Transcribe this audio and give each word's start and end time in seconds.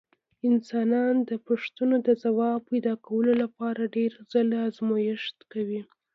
انسانان 0.49 1.15
د 1.29 1.31
پوښتنو 1.47 1.95
د 2.07 2.09
ځواب 2.23 2.59
پیدا 2.69 2.93
کولو 3.05 3.33
لپاره 3.43 3.91
ډېر 3.95 4.11
ځله 4.31 4.57
ازمېښت 4.69 5.37
کوي. 5.51 5.81